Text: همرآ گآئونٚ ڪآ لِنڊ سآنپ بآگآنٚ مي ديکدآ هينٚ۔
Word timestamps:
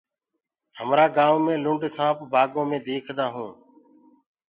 همرآ 0.77 1.05
گآئونٚ 1.15 1.45
ڪآ 1.45 1.61
لِنڊ 1.63 1.81
سآنپ 1.95 2.19
بآگآنٚ 2.31 2.69
مي 2.69 2.77
ديکدآ 2.85 3.25
هينٚ۔ 3.35 3.55